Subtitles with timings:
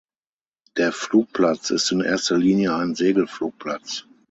[0.77, 4.07] Der Flugplatz ist in erster Linie ein Segelflugplatz.